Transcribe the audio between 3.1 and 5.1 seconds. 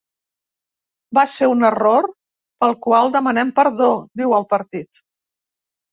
demanem perdó, diu el partit.